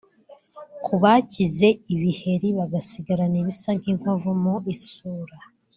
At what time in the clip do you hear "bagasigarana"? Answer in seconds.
2.57-3.35